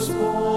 [0.00, 0.49] firstborn.